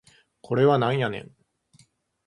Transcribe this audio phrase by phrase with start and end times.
[0.41, 1.31] これはなんやねん